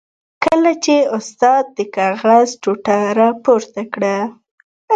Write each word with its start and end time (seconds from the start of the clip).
کله 0.43 0.71
چې 0.83 0.95
استاد 1.17 1.63
د 1.77 1.79
کاغذ 1.95 2.47
ټوټه 2.61 2.97
را 3.17 3.29
پورته 3.43 3.83
کړه. 3.93 4.17